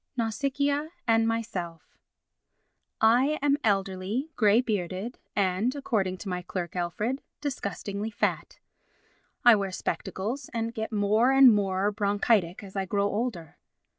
Nausicaa 0.17 0.87
and 1.07 1.27
Myself 1.27 1.95
I 2.99 3.37
am 3.43 3.59
elderly, 3.63 4.31
grey 4.35 4.59
bearded 4.59 5.19
and, 5.35 5.75
according 5.75 6.17
to 6.17 6.27
my 6.27 6.41
clerk, 6.41 6.75
Alfred, 6.75 7.21
disgustingly 7.39 8.09
fat; 8.09 8.57
I 9.45 9.55
wear 9.55 9.69
spectacles 9.71 10.49
and 10.55 10.73
get 10.73 10.91
more 10.91 11.31
and 11.31 11.53
more 11.53 11.91
bronchitic 11.91 12.63
as 12.63 12.75
I 12.75 12.85
grow 12.85 13.05
older. 13.09 13.59